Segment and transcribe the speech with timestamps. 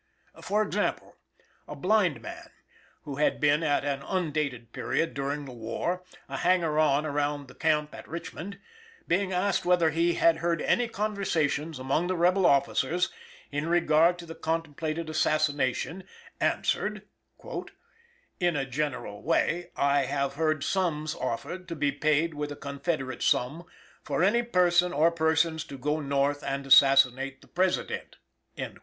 [0.41, 1.17] For example:
[1.67, 2.49] a blind man,
[3.03, 7.53] who had been, at an undated period during the war, a hanger on around the
[7.53, 8.57] camp at Richmond,
[9.07, 13.11] being asked whether he had heard any conversations among the rebel officers
[13.51, 16.03] in regard to the contemplated assassination,
[16.39, 17.03] answered:
[18.39, 23.21] "In a general way, I have heard sums offered, to be paid with a Confederate
[23.21, 23.65] sum,
[24.01, 28.15] for any person or persons to go North and assassinate the President."